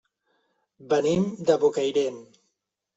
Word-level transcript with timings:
Venim 0.95 1.29
de 1.51 1.61
Bocairent. 1.67 2.23